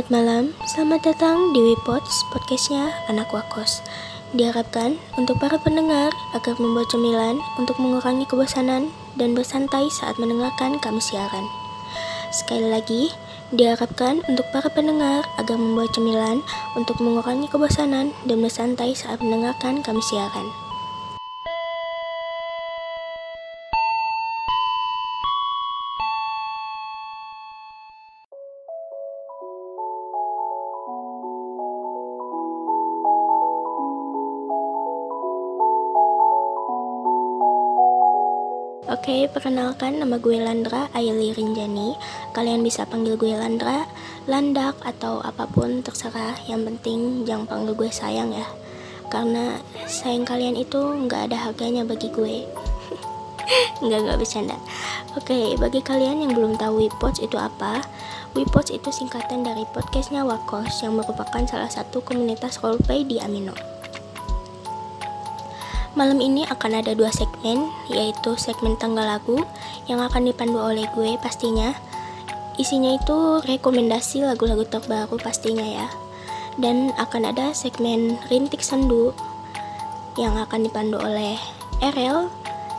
Selamat 0.00 0.16
malam, 0.16 0.44
selamat 0.64 1.00
datang 1.12 1.52
di 1.52 1.60
Wipods, 1.60 2.24
podcastnya 2.32 2.88
Anak 3.12 3.36
Wakos. 3.36 3.84
Diharapkan 4.32 4.96
untuk 5.20 5.36
para 5.36 5.60
pendengar 5.60 6.08
agar 6.32 6.56
membuat 6.56 6.88
cemilan 6.88 7.36
untuk 7.60 7.76
mengurangi 7.76 8.24
kebosanan 8.24 8.88
dan 9.20 9.36
bersantai 9.36 9.92
saat 9.92 10.16
mendengarkan 10.16 10.80
kami 10.80 11.04
siaran. 11.04 11.44
Sekali 12.32 12.72
lagi, 12.72 13.12
diharapkan 13.52 14.24
untuk 14.24 14.48
para 14.56 14.72
pendengar 14.72 15.20
agar 15.36 15.60
membuat 15.60 15.92
cemilan 15.92 16.40
untuk 16.80 16.96
mengurangi 17.04 17.52
kebosanan 17.52 18.16
dan 18.24 18.40
bersantai 18.40 18.96
saat 18.96 19.20
mendengarkan 19.20 19.84
kami 19.84 20.00
siaran. 20.00 20.48
Oke, 39.00 39.32
perkenalkan 39.32 39.96
nama 39.96 40.20
gue 40.20 40.36
Landra 40.36 40.92
Ayeli 40.92 41.32
Rinjani. 41.32 41.96
Kalian 42.36 42.60
bisa 42.60 42.84
panggil 42.84 43.16
gue 43.16 43.32
Landra, 43.32 43.88
Landak, 44.28 44.76
atau 44.84 45.24
apa 45.24 45.48
pun 45.48 45.80
terserah. 45.80 46.36
Yang 46.44 46.68
penting 46.68 47.24
jangan 47.24 47.48
panggil 47.48 47.72
gue 47.80 47.88
sayang 47.88 48.28
ya. 48.28 48.44
Karena 49.08 49.56
sayang 49.88 50.28
kalian 50.28 50.52
itu 50.52 50.76
nggak 50.76 51.32
ada 51.32 51.48
harganya 51.48 51.80
bagi 51.80 52.12
gue. 52.12 52.44
nggak 53.88 54.00
nggak 54.04 54.18
bercanda. 54.20 54.60
Oke, 55.16 55.56
bagi 55.56 55.80
kalian 55.80 56.20
yang 56.20 56.36
belum 56.36 56.60
tahu 56.60 56.84
Wipods 56.84 57.24
itu 57.24 57.40
apa, 57.40 57.80
Wipods 58.36 58.68
itu 58.68 58.92
singkatan 58.92 59.40
dari 59.40 59.64
podcastnya 59.72 60.28
Wakos 60.28 60.84
yang 60.84 61.00
merupakan 61.00 61.40
salah 61.48 61.72
satu 61.72 62.04
komunitas 62.04 62.60
roleplay 62.60 63.08
di 63.08 63.16
Amino. 63.16 63.69
Malam 66.00 66.16
ini 66.24 66.48
akan 66.48 66.80
ada 66.80 66.96
dua 66.96 67.12
segmen, 67.12 67.68
yaitu 67.92 68.32
segmen 68.40 68.72
tanggal 68.80 69.04
lagu 69.04 69.44
yang 69.84 70.00
akan 70.00 70.32
dipandu 70.32 70.56
oleh 70.56 70.88
gue 70.96 71.20
pastinya. 71.20 71.76
Isinya 72.56 72.96
itu 72.96 73.44
rekomendasi 73.44 74.24
lagu-lagu 74.24 74.64
terbaru 74.64 75.20
pastinya 75.20 75.60
ya. 75.60 75.92
Dan 76.56 76.96
akan 76.96 77.28
ada 77.28 77.52
segmen 77.52 78.16
rintik 78.32 78.64
sendu 78.64 79.12
yang 80.16 80.40
akan 80.40 80.64
dipandu 80.64 80.96
oleh 80.96 81.36
RL. 81.84 82.32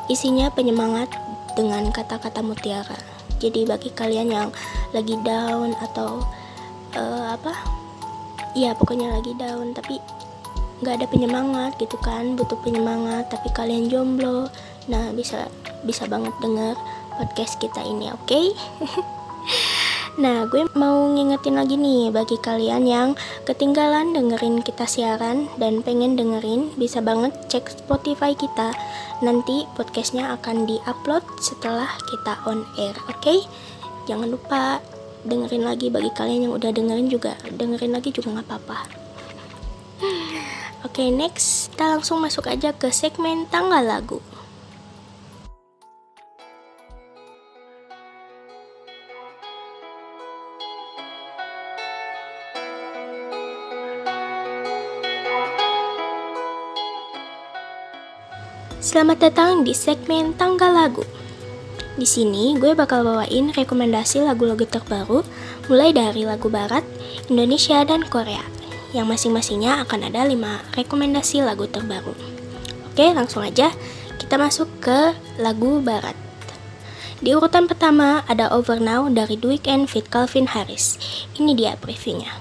Isinya 0.10 0.50
penyemangat 0.50 1.14
dengan 1.54 1.94
kata-kata 1.94 2.42
mutiara. 2.42 2.98
Jadi 3.38 3.70
bagi 3.70 3.94
kalian 3.94 4.34
yang 4.34 4.50
lagi 4.98 5.14
down 5.22 5.78
atau 5.78 6.26
uh, 6.98 7.38
apa? 7.38 7.54
Ya 8.58 8.74
pokoknya 8.74 9.14
lagi 9.14 9.38
down 9.38 9.78
tapi 9.78 10.02
nggak 10.82 11.02
ada 11.02 11.08
penyemangat 11.08 11.72
gitu 11.78 11.96
kan 12.02 12.34
butuh 12.34 12.58
penyemangat 12.66 13.30
tapi 13.30 13.54
kalian 13.54 13.88
jomblo 13.88 14.50
nah 14.90 15.14
bisa 15.14 15.48
bisa 15.86 16.10
banget 16.10 16.34
denger 16.42 16.74
podcast 17.18 17.62
kita 17.62 17.82
ini 17.86 18.10
oke 18.10 18.26
okay? 18.26 18.46
Nah, 20.20 20.44
gue 20.44 20.68
mau 20.76 21.08
ngingetin 21.08 21.56
lagi 21.56 21.80
nih 21.80 22.12
bagi 22.12 22.36
kalian 22.36 22.84
yang 22.84 23.10
ketinggalan 23.48 24.12
dengerin 24.12 24.60
kita 24.60 24.84
siaran 24.84 25.48
dan 25.56 25.80
pengen 25.80 26.20
dengerin, 26.20 26.68
bisa 26.76 27.00
banget 27.00 27.32
cek 27.48 27.72
Spotify 27.72 28.36
kita. 28.36 28.76
Nanti 29.24 29.64
podcastnya 29.80 30.36
akan 30.36 30.68
di-upload 30.68 31.24
setelah 31.40 31.88
kita 32.12 32.44
on 32.44 32.68
air, 32.76 32.92
oke? 33.08 33.24
Okay? 33.24 33.40
Jangan 34.12 34.36
lupa 34.36 34.84
dengerin 35.24 35.64
lagi 35.64 35.88
bagi 35.88 36.12
kalian 36.12 36.52
yang 36.52 36.54
udah 36.60 36.76
dengerin 36.76 37.08
juga, 37.08 37.40
dengerin 37.48 37.96
lagi 37.96 38.12
juga 38.12 38.36
nggak 38.36 38.48
apa-apa. 38.52 39.01
Oke, 40.82 41.06
okay, 41.06 41.10
next 41.14 41.70
kita 41.78 41.94
langsung 41.94 42.26
masuk 42.26 42.50
aja 42.50 42.74
ke 42.74 42.90
segmen 42.90 43.46
tanggal 43.54 43.86
lagu. 43.86 44.18
Selamat 58.82 59.30
datang 59.30 59.62
di 59.62 59.78
segmen 59.78 60.34
tanggal 60.34 60.74
lagu. 60.74 61.06
Di 61.94 62.10
sini 62.10 62.58
gue 62.58 62.74
bakal 62.74 63.06
bawain 63.06 63.54
rekomendasi 63.54 64.26
lagu-lagu 64.26 64.66
terbaru 64.66 65.22
mulai 65.70 65.94
dari 65.94 66.26
lagu 66.26 66.50
barat, 66.50 66.82
Indonesia 67.30 67.86
dan 67.86 68.02
Korea 68.10 68.61
yang 68.92 69.08
masing-masingnya 69.08 69.84
akan 69.88 70.12
ada 70.12 70.28
5 70.28 70.76
rekomendasi 70.76 71.44
lagu 71.44 71.68
terbaru. 71.68 72.12
Oke, 72.92 73.08
langsung 73.16 73.44
aja 73.44 73.72
kita 74.20 74.36
masuk 74.36 74.68
ke 74.84 75.16
lagu 75.40 75.80
barat. 75.80 76.16
Di 77.22 77.32
urutan 77.38 77.70
pertama 77.70 78.26
ada 78.28 78.52
Over 78.52 78.82
Now 78.82 79.08
dari 79.08 79.38
The 79.38 79.48
Weeknd 79.56 79.88
Fit 79.88 80.10
Calvin 80.12 80.52
Harris. 80.52 80.98
Ini 81.38 81.56
dia 81.56 81.78
previewnya. 81.80 82.34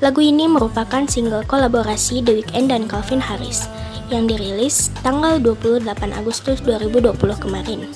Lagu 0.00 0.24
ini 0.24 0.48
merupakan 0.48 1.04
single 1.04 1.44
kolaborasi 1.44 2.24
The 2.24 2.32
Weeknd 2.40 2.72
dan 2.72 2.88
Calvin 2.88 3.20
Harris 3.20 3.68
yang 4.10 4.26
dirilis 4.26 4.90
tanggal 5.00 5.38
28 5.38 5.86
Agustus 6.12 6.58
2020 6.66 7.14
kemarin. 7.38 7.86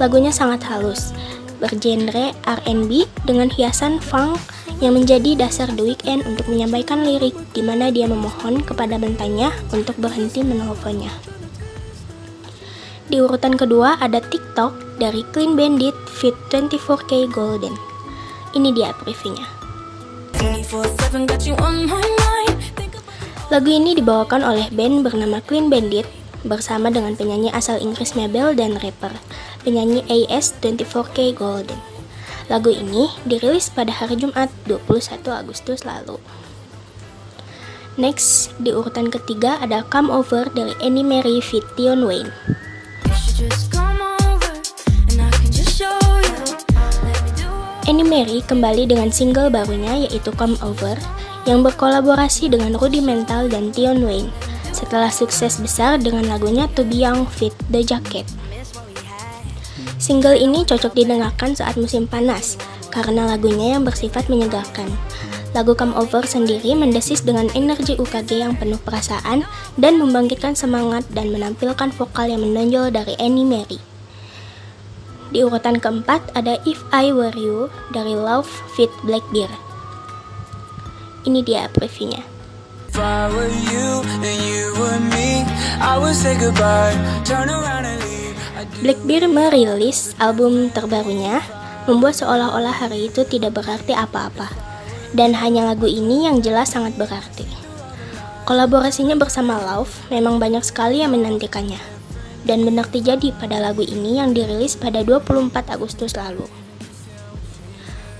Lagunya 0.00 0.32
sangat 0.32 0.64
halus, 0.68 1.12
bergenre 1.60 2.32
R&B 2.44 3.04
dengan 3.28 3.52
hiasan 3.52 4.00
funk 4.00 4.40
yang 4.80 4.96
menjadi 4.96 5.36
dasar 5.36 5.68
The 5.76 5.84
Weeknd 5.84 6.24
untuk 6.24 6.48
menyampaikan 6.48 7.04
lirik 7.04 7.36
di 7.52 7.60
mana 7.60 7.92
dia 7.92 8.08
memohon 8.08 8.64
kepada 8.64 8.96
bentanya 8.96 9.52
untuk 9.72 9.96
berhenti 10.00 10.40
menelponnya. 10.40 11.12
Di 13.10 13.20
urutan 13.20 13.58
kedua 13.58 14.00
ada 14.00 14.22
TikTok 14.22 15.02
dari 15.02 15.26
Clean 15.34 15.58
Bandit 15.58 15.96
Fit 16.08 16.36
24K 16.48 17.28
Golden. 17.28 17.74
Ini 18.56 18.70
dia 18.72 18.94
previewnya. 18.96 19.44
Lagu 23.50 23.66
ini 23.66 23.98
dibawakan 23.98 24.46
oleh 24.46 24.70
band 24.70 25.02
bernama 25.02 25.42
Clean 25.42 25.66
Bandit 25.66 26.06
bersama 26.46 26.86
dengan 26.86 27.18
penyanyi 27.18 27.50
asal 27.50 27.82
Inggris 27.82 28.14
Mabel 28.14 28.54
dan 28.54 28.78
rapper, 28.78 29.10
penyanyi 29.66 30.06
AS24K 30.06 31.34
Golden. 31.34 31.82
Lagu 32.46 32.70
ini 32.70 33.10
dirilis 33.26 33.66
pada 33.66 33.90
hari 33.90 34.22
Jumat 34.22 34.54
21 34.70 35.26
Agustus 35.34 35.82
lalu. 35.82 36.22
Next, 37.98 38.54
di 38.62 38.70
urutan 38.70 39.10
ketiga 39.10 39.58
ada 39.58 39.82
Come 39.90 40.14
Over 40.14 40.46
dari 40.54 40.78
Annie 40.78 41.02
Mary 41.02 41.42
fit 41.42 41.66
Tion 41.74 42.06
Wayne. 42.06 42.30
Annie 47.90 48.06
Mary 48.06 48.46
kembali 48.46 48.86
dengan 48.86 49.10
single 49.10 49.50
barunya 49.50 50.06
yaitu 50.06 50.30
Come 50.38 50.54
Over 50.62 50.94
yang 51.48 51.64
berkolaborasi 51.64 52.52
dengan 52.52 52.76
Rudimental 52.76 53.48
dan 53.48 53.72
Tion 53.72 54.04
Wayne 54.04 54.28
setelah 54.70 55.12
sukses 55.12 55.60
besar 55.60 56.00
dengan 56.00 56.28
lagunya 56.28 56.68
To 56.76 56.86
Be 56.86 57.02
Young 57.02 57.28
Fit 57.28 57.52
The 57.68 57.84
Jacket. 57.84 58.26
Single 60.00 60.40
ini 60.40 60.64
cocok 60.64 60.96
didengarkan 60.96 61.52
saat 61.52 61.76
musim 61.76 62.08
panas 62.08 62.56
karena 62.88 63.28
lagunya 63.28 63.76
yang 63.76 63.84
bersifat 63.84 64.26
menyegarkan. 64.32 64.88
Lagu 65.50 65.74
Come 65.74 65.98
Over 65.98 66.22
sendiri 66.24 66.78
mendesis 66.78 67.26
dengan 67.26 67.50
energi 67.58 67.98
UKG 67.98 68.38
yang 68.38 68.54
penuh 68.54 68.78
perasaan 68.78 69.42
dan 69.74 69.98
membangkitkan 69.98 70.54
semangat 70.54 71.02
dan 71.10 71.34
menampilkan 71.34 71.90
vokal 71.90 72.30
yang 72.30 72.40
menonjol 72.40 72.94
dari 72.94 73.18
Annie 73.18 73.46
Mary. 73.46 73.82
Di 75.30 75.42
urutan 75.46 75.78
keempat 75.78 76.34
ada 76.34 76.58
If 76.66 76.82
I 76.90 77.10
Were 77.14 77.34
You 77.34 77.70
dari 77.94 78.14
Love 78.14 78.50
Fit 78.74 78.90
Blackbeard. 79.06 79.69
Ini 81.28 81.40
dia 81.44 81.68
previewnya. 81.68 82.24
Blackbeard 88.80 89.28
merilis 89.28 90.16
album 90.16 90.72
terbarunya, 90.72 91.44
membuat 91.84 92.16
seolah-olah 92.16 92.72
hari 92.72 93.12
itu 93.12 93.24
tidak 93.28 93.60
berarti 93.60 93.92
apa-apa. 93.92 94.48
Dan 95.12 95.36
hanya 95.36 95.68
lagu 95.68 95.90
ini 95.90 96.24
yang 96.24 96.40
jelas 96.40 96.72
sangat 96.72 96.96
berarti. 96.96 97.44
Kolaborasinya 98.48 99.14
bersama 99.14 99.60
Love 99.60 99.92
memang 100.08 100.40
banyak 100.40 100.64
sekali 100.64 101.04
yang 101.04 101.12
menantikannya 101.12 102.00
dan 102.44 102.64
benar 102.64 102.88
terjadi 102.88 103.36
pada 103.36 103.60
lagu 103.60 103.84
ini 103.84 104.16
yang 104.16 104.32
dirilis 104.32 104.76
pada 104.76 105.04
24 105.04 105.52
Agustus 105.76 106.16
lalu. 106.16 106.59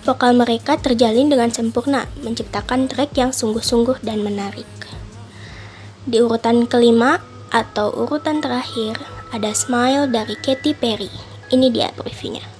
Vokal 0.00 0.32
mereka 0.32 0.80
terjalin 0.80 1.28
dengan 1.28 1.52
sempurna, 1.52 2.08
menciptakan 2.24 2.88
track 2.88 3.12
yang 3.20 3.36
sungguh-sungguh 3.36 4.00
dan 4.00 4.24
menarik. 4.24 4.68
Di 6.08 6.20
urutan 6.24 6.64
kelima 6.64 7.20
Atau 7.50 7.90
urutan 7.90 8.38
terakhir 8.38 8.94
ada 9.34 9.50
Smile 9.50 10.06
dari 10.06 10.38
Katy 10.38 10.70
Perry. 10.78 11.10
Ini 11.50 11.66
dia 11.74 11.90
previewnya. 11.90 12.59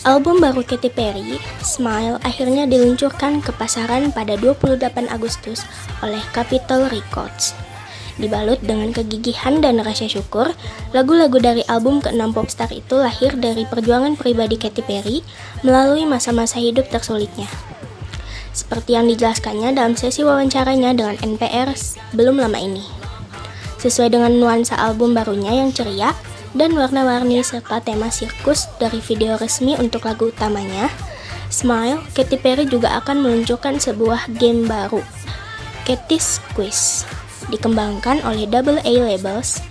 Album 0.00 0.40
baru 0.40 0.64
Katy 0.64 0.96
Perry, 0.96 1.36
Smile, 1.60 2.16
akhirnya 2.24 2.64
diluncurkan 2.64 3.44
ke 3.44 3.52
pasaran 3.52 4.08
pada 4.08 4.32
28 4.32 4.80
Agustus 5.12 5.60
oleh 6.00 6.24
Capitol 6.32 6.88
Records. 6.88 7.52
Dibalut 8.16 8.56
dengan 8.64 8.96
kegigihan 8.96 9.60
dan 9.60 9.76
rasa 9.84 10.08
syukur, 10.08 10.56
lagu-lagu 10.96 11.36
dari 11.36 11.60
album 11.68 12.00
ke-6 12.00 12.32
popstar 12.32 12.72
itu 12.72 12.96
lahir 12.96 13.36
dari 13.36 13.68
perjuangan 13.68 14.16
pribadi 14.16 14.56
Katy 14.56 14.80
Perry 14.88 15.20
melalui 15.60 16.08
masa-masa 16.08 16.56
hidup 16.56 16.88
tersulitnya. 16.88 17.52
Seperti 18.56 18.96
yang 18.96 19.04
dijelaskannya 19.04 19.76
dalam 19.76 20.00
sesi 20.00 20.24
wawancaranya 20.24 20.96
dengan 20.96 21.20
NPR 21.20 21.76
belum 22.16 22.40
lama 22.40 22.56
ini. 22.56 22.88
Sesuai 23.76 24.16
dengan 24.16 24.32
nuansa 24.32 24.80
album 24.80 25.12
barunya 25.12 25.60
yang 25.60 25.76
ceria, 25.76 26.16
dan 26.54 26.74
warna-warni 26.74 27.38
serta 27.46 27.78
tema 27.78 28.10
sirkus 28.10 28.66
dari 28.82 28.98
video 28.98 29.38
resmi 29.38 29.78
untuk 29.78 30.06
lagu 30.06 30.34
utamanya, 30.34 30.90
Smile, 31.50 32.02
Katy 32.14 32.38
Perry 32.38 32.66
juga 32.66 32.94
akan 33.02 33.26
meluncurkan 33.26 33.78
sebuah 33.78 34.30
game 34.38 34.66
baru, 34.66 35.02
Katy's 35.86 36.38
Quiz, 36.54 37.06
dikembangkan 37.50 38.22
oleh 38.26 38.46
Double 38.46 38.78
A 38.82 38.94
Labels, 39.02 39.62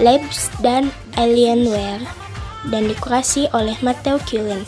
Labs, 0.00 0.52
dan 0.60 0.92
Alienware, 1.16 2.04
dan 2.68 2.88
dikurasi 2.88 3.48
oleh 3.52 3.76
Matteo 3.84 4.20
Cullen 4.24 4.64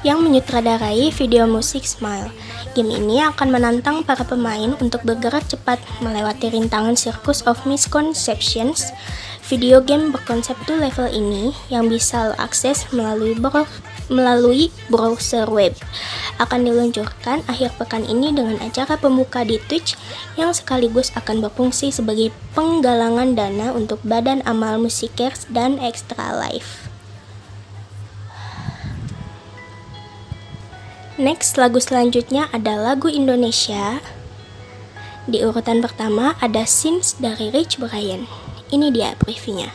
yang 0.00 0.24
menyutradarai 0.24 1.12
video 1.12 1.44
musik 1.44 1.84
Smile. 1.84 2.32
Game 2.72 2.88
ini 2.88 3.20
akan 3.20 3.50
menantang 3.50 4.06
para 4.06 4.22
pemain 4.24 4.72
untuk 4.78 5.02
bergerak 5.04 5.44
cepat 5.50 5.82
melewati 6.00 6.48
rintangan 6.54 6.94
Circus 6.96 7.44
of 7.44 7.60
Misconceptions 7.66 8.94
Video 9.50 9.82
game 9.82 10.14
berkonsep 10.14 10.54
two 10.62 10.78
level 10.78 11.10
ini 11.10 11.50
yang 11.74 11.90
bisa 11.90 12.30
lo 12.30 12.38
akses 12.38 12.86
melalui 12.94 13.34
bro 13.34 13.66
melalui 14.06 14.70
browser 14.86 15.50
web 15.50 15.74
akan 16.38 16.70
diluncurkan 16.70 17.42
akhir 17.50 17.74
pekan 17.74 18.06
ini 18.06 18.30
dengan 18.30 18.62
acara 18.62 18.94
pembuka 18.94 19.42
di 19.42 19.58
Twitch 19.66 19.98
yang 20.38 20.54
sekaligus 20.54 21.10
akan 21.18 21.42
berfungsi 21.42 21.90
sebagai 21.90 22.30
penggalangan 22.54 23.34
dana 23.34 23.74
untuk 23.74 23.98
Badan 24.06 24.38
Amal 24.46 24.78
Musikers 24.78 25.50
dan 25.50 25.82
Extra 25.82 26.30
Life. 26.30 26.86
Next, 31.18 31.58
lagu 31.58 31.82
selanjutnya 31.82 32.46
ada 32.54 32.78
lagu 32.78 33.10
Indonesia. 33.10 33.98
Di 35.26 35.42
urutan 35.42 35.82
pertama 35.82 36.38
ada 36.38 36.62
Sins 36.62 37.18
dari 37.18 37.50
Rich 37.50 37.82
Brian. 37.82 38.49
Ini 38.70 38.94
dia 38.94 39.18
previewnya. 39.18 39.66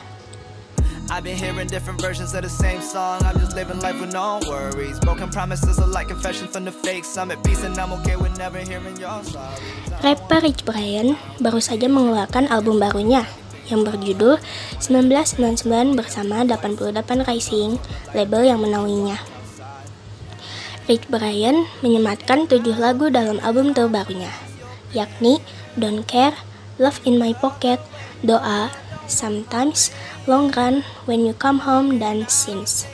I've 1.11 1.21
been 1.21 1.37
hearing 1.37 1.67
different 1.67 2.01
versions 2.01 2.33
of 2.33 2.41
the 2.41 2.49
same 2.49 2.79
song. 2.81 3.21
I'm 3.27 3.37
just 3.37 3.53
living 3.53 3.77
life 3.83 3.99
with 3.99 4.15
no 4.15 4.41
worries. 4.47 4.97
Broken 5.03 5.29
promises 5.29 5.77
are 5.77 5.91
like 5.91 6.07
confessions 6.07 6.55
from 6.55 6.65
the 6.65 6.73
fake. 6.73 7.03
Some 7.03 7.29
at 7.29 7.43
peace 7.43 7.61
and 7.61 7.77
I'm 7.77 7.93
okay 8.01 8.15
with 8.15 8.33
never 8.39 8.57
hearing 8.63 8.97
your 8.97 9.21
sorry. 9.27 9.59
Rapper 9.99 10.41
Rich 10.41 10.63
Brian 10.63 11.19
baru 11.43 11.59
saja 11.59 11.85
mengeluarkan 11.91 12.47
album 12.47 12.81
barunya 12.81 13.27
yang 13.67 13.83
berjudul 13.83 14.39
1999 14.79 15.99
bersama 15.99 16.41
88 16.47 17.27
Rising, 17.27 17.77
label 18.15 18.41
yang 18.47 18.63
menaunginya. 18.63 19.19
Rich 20.87 21.11
Brian 21.11 21.67
menyematkan 21.83 22.47
tujuh 22.47 22.77
lagu 22.77 23.11
dalam 23.11 23.41
album 23.41 23.73
terbarunya, 23.73 24.29
yakni 24.93 25.41
Don't 25.75 26.05
Care, 26.05 26.37
Love 26.77 27.01
in 27.09 27.17
My 27.17 27.33
Pocket, 27.33 27.81
Doa, 28.21 28.69
Sometimes, 29.05 29.93
Long 30.25 30.49
Run, 30.53 30.85
When 31.05 31.25
You 31.25 31.37
Come 31.37 31.63
Home, 31.65 31.97
dan 32.01 32.25
Sins. 32.29 32.89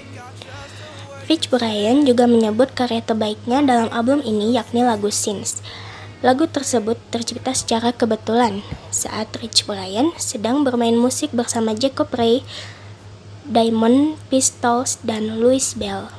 Rich 1.31 1.48
Brian 1.48 2.04
juga 2.04 2.28
menyebut 2.28 2.75
karya 2.75 3.00
terbaiknya 3.00 3.63
dalam 3.63 3.88
album 3.96 4.19
ini 4.19 4.52
yakni 4.52 4.84
lagu 4.84 5.08
Sins. 5.08 5.63
Lagu 6.22 6.46
tersebut 6.46 7.02
tercipta 7.10 7.56
secara 7.56 7.90
kebetulan 7.96 8.62
saat 8.94 9.31
Rich 9.40 9.66
Brian 9.66 10.13
sedang 10.22 10.62
bermain 10.62 10.94
musik 10.94 11.34
bersama 11.34 11.74
Jacob 11.74 12.12
Ray, 12.13 12.46
Diamond 13.48 14.19
Pistols, 14.30 15.02
dan 15.02 15.42
Louis 15.42 15.66
Bell. 15.74 16.13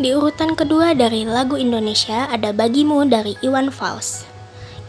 Di 0.00 0.16
urutan 0.16 0.56
kedua 0.56 0.96
dari 0.96 1.28
lagu 1.28 1.60
Indonesia 1.60 2.24
ada 2.32 2.56
Bagimu 2.56 3.04
dari 3.04 3.36
Iwan 3.44 3.68
Fals. 3.68 4.24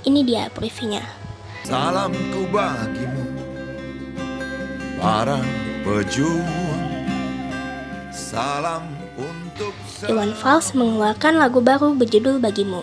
Ini 0.07 0.23
dia 0.23 0.47
previewnya. 0.47 1.20
Salamku 1.61 2.49
bagimu 2.49 3.21
Para 4.97 5.37
pejuang. 5.85 6.89
Salam 8.09 8.89
untuk 9.13 9.69
Iwan 10.09 10.33
Fals 10.33 10.73
mengeluarkan 10.73 11.37
lagu 11.37 11.61
baru 11.61 11.93
berjudul 11.93 12.41
Bagimu. 12.41 12.81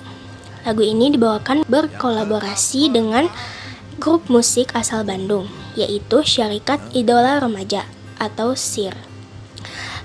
Lagu 0.62 0.82
ini 0.86 1.10
dibawakan 1.10 1.66
berkolaborasi 1.66 2.94
dengan 2.94 3.26
grup 3.98 4.30
musik 4.30 4.70
asal 4.78 5.02
Bandung 5.02 5.50
Yaitu 5.74 6.22
Syarikat 6.22 6.78
Idola 6.94 7.42
Remaja 7.42 7.82
atau 8.22 8.54
SIR 8.54 9.07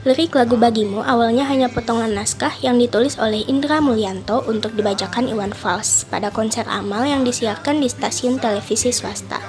Lirik 0.03 0.35
lagu 0.35 0.59
Bagimu 0.59 0.99
awalnya 0.99 1.47
hanya 1.47 1.71
potongan 1.71 2.11
naskah 2.11 2.51
yang 2.59 2.75
ditulis 2.75 3.15
oleh 3.15 3.39
Indra 3.47 3.79
Mulyanto 3.79 4.43
untuk 4.51 4.75
dibacakan 4.75 5.31
Iwan 5.31 5.55
Fals 5.55 6.03
pada 6.11 6.27
konser 6.27 6.67
amal 6.67 7.07
yang 7.07 7.23
disiarkan 7.23 7.79
di 7.79 7.87
stasiun 7.87 8.35
televisi 8.35 8.91
swasta. 8.91 9.39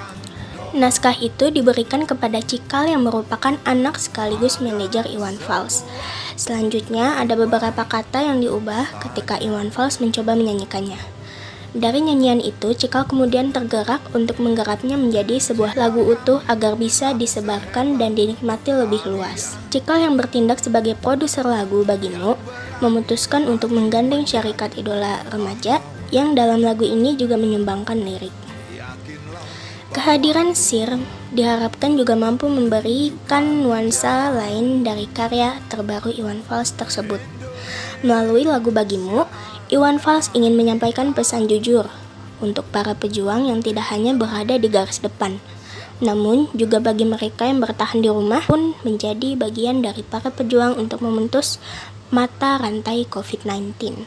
Naskah 0.71 1.19
itu 1.19 1.51
diberikan 1.51 2.07
kepada 2.07 2.39
Cikal 2.39 2.87
yang 2.87 3.03
merupakan 3.03 3.59
anak 3.67 3.99
sekaligus 3.99 4.63
manajer 4.63 5.03
Iwan 5.11 5.35
Fals. 5.35 5.83
Selanjutnya 6.39 7.19
ada 7.19 7.35
beberapa 7.35 7.83
kata 7.83 8.23
yang 8.23 8.39
diubah 8.39 8.95
ketika 9.03 9.35
Iwan 9.43 9.75
Fals 9.75 9.99
mencoba 9.99 10.39
menyanyikannya. 10.39 11.14
Dari 11.75 11.99
nyanyian 11.99 12.39
itu, 12.39 12.71
Cikal 12.71 13.03
kemudian 13.03 13.51
tergerak 13.51 13.99
untuk 14.15 14.39
menggarapnya 14.39 14.95
menjadi 14.95 15.43
sebuah 15.43 15.75
lagu 15.75 16.07
utuh 16.07 16.39
agar 16.47 16.79
bisa 16.79 17.11
disebarkan 17.11 17.99
dan 17.99 18.15
dinikmati 18.15 18.71
lebih 18.71 19.03
luas. 19.03 19.59
Cikal 19.75 20.07
yang 20.07 20.15
bertindak 20.15 20.63
sebagai 20.63 20.95
produser 20.95 21.43
lagu 21.43 21.83
bagimu, 21.83 22.39
memutuskan 22.79 23.51
untuk 23.51 23.75
menggandeng 23.75 24.23
syarikat 24.23 24.71
idola 24.79 25.19
remaja 25.27 25.83
yang 26.15 26.31
dalam 26.31 26.63
lagu 26.63 26.87
ini 26.87 27.19
juga 27.19 27.35
menyumbangkan 27.35 27.99
lirik. 27.99 28.31
Kehadiran 29.91 30.55
Sir 30.55 30.95
diharapkan 31.35 31.99
juga 31.99 32.15
mampu 32.15 32.47
memberikan 32.47 33.63
nuansa 33.63 34.31
lain 34.31 34.87
dari 34.87 35.11
karya 35.11 35.59
terbaru 35.67 36.07
Iwan 36.15 36.39
Fals 36.47 36.71
tersebut. 36.71 37.19
Melalui 38.03 38.43
lagu 38.43 38.75
Bagimu, 38.75 39.23
Iwan 39.65 39.97
Fals 39.97 40.29
ingin 40.37 40.53
menyampaikan 40.53 41.17
pesan 41.17 41.49
jujur 41.49 41.89
untuk 42.37 42.69
para 42.69 42.93
pejuang 42.93 43.49
yang 43.49 43.65
tidak 43.65 43.89
hanya 43.89 44.13
berada 44.13 44.61
di 44.61 44.69
garis 44.69 45.01
depan, 45.01 45.41
namun 45.97 46.53
juga 46.53 46.77
bagi 46.77 47.01
mereka 47.01 47.49
yang 47.49 47.57
bertahan 47.57 48.05
di 48.05 48.09
rumah 48.13 48.45
pun 48.45 48.77
menjadi 48.85 49.33
bagian 49.33 49.81
dari 49.81 50.05
para 50.05 50.29
pejuang 50.29 50.77
untuk 50.77 51.01
memutus 51.01 51.57
mata 52.13 52.61
rantai 52.61 53.09
COVID-19. 53.09 54.05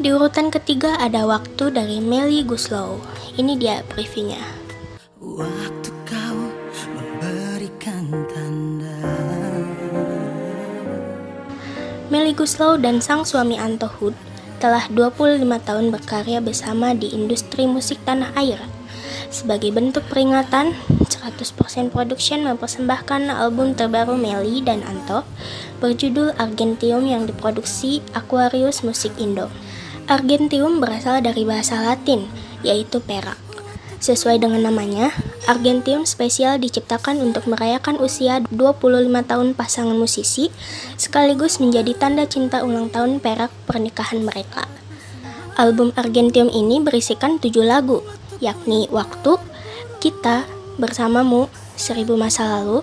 Di 0.00 0.08
urutan 0.12 0.52
ketiga 0.52 1.00
ada 1.00 1.24
waktu 1.24 1.72
dari 1.72 1.96
Melly 2.00 2.44
Guslow. 2.44 3.00
Ini 3.40 3.56
dia 3.56 3.80
previewnya. 3.88 4.44
Waktu 5.16 5.90
kau 6.04 6.40
memberikan 6.92 8.08
Melly 12.10 12.34
Guslow 12.34 12.74
dan 12.74 12.98
sang 12.98 13.22
suami 13.22 13.54
Anto 13.54 13.86
Hood 13.86 14.18
telah 14.58 14.90
25 14.90 15.46
tahun 15.62 15.94
berkarya 15.94 16.42
bersama 16.42 16.90
di 16.90 17.06
industri 17.14 17.70
musik 17.70 18.02
tanah 18.02 18.34
air. 18.34 18.58
Sebagai 19.30 19.70
bentuk 19.70 20.02
peringatan, 20.10 20.74
100% 21.06 21.94
Production 21.94 22.42
mempersembahkan 22.50 23.30
album 23.30 23.78
terbaru 23.78 24.18
Melly 24.18 24.58
dan 24.58 24.82
Anto 24.82 25.22
berjudul 25.78 26.34
Argentium 26.34 27.06
yang 27.06 27.30
diproduksi 27.30 28.02
Aquarius 28.10 28.82
Musik 28.82 29.14
Indo. 29.14 29.46
Argentium 30.10 30.82
berasal 30.82 31.22
dari 31.22 31.46
bahasa 31.46 31.78
Latin, 31.78 32.26
yaitu 32.66 32.98
perak. 32.98 33.38
Sesuai 34.00 34.40
dengan 34.40 34.64
namanya, 34.64 35.12
Argentium 35.44 36.08
spesial 36.08 36.56
diciptakan 36.56 37.20
untuk 37.20 37.44
merayakan 37.44 38.00
usia 38.00 38.40
25 38.48 39.28
tahun 39.28 39.52
pasangan 39.52 39.92
musisi, 39.92 40.48
sekaligus 40.96 41.60
menjadi 41.60 41.92
tanda 41.92 42.24
cinta 42.24 42.64
ulang 42.64 42.88
tahun 42.88 43.20
perak 43.20 43.52
pernikahan 43.68 44.24
mereka. 44.24 44.64
Album 45.60 45.92
Argentium 46.00 46.48
ini 46.48 46.80
berisikan 46.80 47.36
tujuh 47.36 47.60
lagu, 47.60 48.00
yakni 48.40 48.88
Waktu, 48.88 49.36
Kita, 50.00 50.48
Bersamamu, 50.80 51.52
Seribu 51.76 52.16
Masa 52.16 52.48
Lalu, 52.48 52.80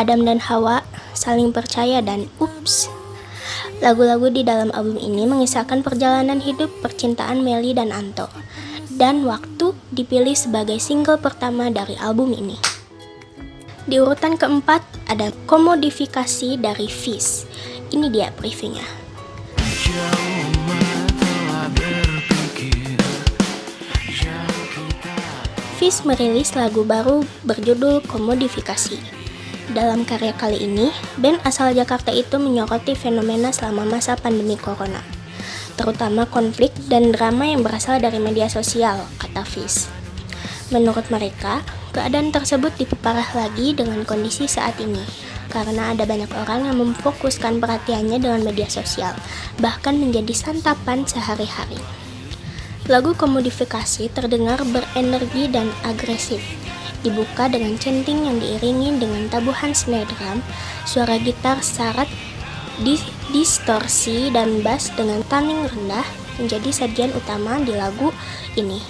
Adam 0.00 0.24
dan 0.24 0.40
Hawa, 0.40 0.80
Saling 1.12 1.52
Percaya, 1.52 2.00
dan 2.00 2.32
Ups. 2.40 2.88
Lagu-lagu 3.84 4.32
di 4.32 4.40
dalam 4.40 4.72
album 4.72 4.96
ini 4.96 5.28
mengisahkan 5.28 5.84
perjalanan 5.84 6.40
hidup 6.40 6.72
percintaan 6.80 7.44
Meli 7.44 7.76
dan 7.76 7.92
Anto. 7.92 8.32
Dan 8.88 9.28
waktu 9.28 9.76
dipilih 9.94 10.34
sebagai 10.34 10.82
single 10.82 11.22
pertama 11.22 11.70
dari 11.70 11.94
album 12.02 12.34
ini. 12.34 12.58
Di 13.86 14.02
urutan 14.02 14.34
keempat 14.34 14.82
ada 15.06 15.30
komodifikasi 15.46 16.58
dari 16.58 16.90
Fizz. 16.90 17.46
Ini 17.94 18.10
dia 18.10 18.34
previewnya. 18.34 18.82
Fizz 25.78 26.08
merilis 26.08 26.56
lagu 26.56 26.80
baru 26.80 27.28
berjudul 27.44 28.02
Komodifikasi. 28.08 28.96
Dalam 29.76 30.08
karya 30.08 30.32
kali 30.32 30.64
ini, 30.64 30.88
band 31.20 31.44
asal 31.44 31.76
Jakarta 31.76 32.08
itu 32.08 32.40
menyoroti 32.40 32.96
fenomena 32.96 33.52
selama 33.52 33.96
masa 33.96 34.16
pandemi 34.16 34.56
corona, 34.56 35.04
terutama 35.74 36.26
konflik 36.26 36.70
dan 36.86 37.10
drama 37.10 37.46
yang 37.46 37.62
berasal 37.62 37.98
dari 37.98 38.18
media 38.22 38.46
sosial, 38.50 39.02
kata 39.18 39.42
Fizz. 39.42 39.90
Menurut 40.72 41.06
mereka, 41.12 41.60
keadaan 41.94 42.34
tersebut 42.34 42.74
diperparah 42.80 43.36
lagi 43.36 43.76
dengan 43.76 44.02
kondisi 44.02 44.48
saat 44.50 44.74
ini, 44.82 45.02
karena 45.52 45.94
ada 45.94 46.02
banyak 46.08 46.30
orang 46.34 46.66
yang 46.66 46.76
memfokuskan 46.82 47.62
perhatiannya 47.62 48.18
dengan 48.18 48.42
media 48.42 48.66
sosial, 48.66 49.14
bahkan 49.62 49.94
menjadi 49.94 50.34
santapan 50.34 51.06
sehari-hari. 51.06 51.78
Lagu 52.90 53.16
komodifikasi 53.16 54.12
terdengar 54.12 54.60
berenergi 54.66 55.48
dan 55.48 55.70
agresif, 55.88 56.42
dibuka 57.04 57.48
dengan 57.48 57.76
centing 57.76 58.28
yang 58.28 58.36
diiringi 58.40 58.96
dengan 59.00 59.28
tabuhan 59.28 59.76
snare 59.76 60.08
drum, 60.08 60.40
suara 60.84 61.20
gitar 61.20 61.60
syarat, 61.60 62.08
distorsi, 63.30 64.32
dan 64.34 64.64
bass 64.64 64.90
dengan 64.94 65.22
tuning 65.30 65.68
rendah 65.68 66.06
menjadi 66.40 66.70
sajian 66.74 67.12
utama 67.14 67.62
di 67.62 67.76
lagu 67.76 68.10
ini. 68.58 68.82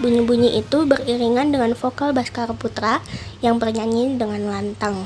Bunyi-bunyi 0.00 0.56
itu 0.56 0.88
beriringan 0.88 1.52
dengan 1.52 1.76
vokal 1.76 2.16
Baskara 2.16 2.56
Putra 2.56 3.04
yang 3.44 3.60
bernyanyi 3.60 4.16
dengan 4.16 4.48
lantang. 4.48 5.04